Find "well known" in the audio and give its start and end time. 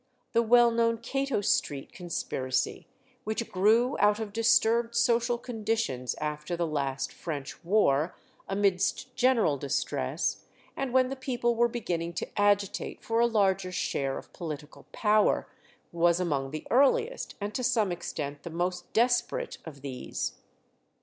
0.41-0.97